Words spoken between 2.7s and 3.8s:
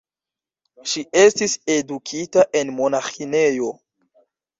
monaĥinejo.